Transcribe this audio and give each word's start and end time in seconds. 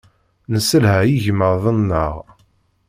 Nesselha 0.51 0.95
igmaḍ-nneɣ. 1.05 2.13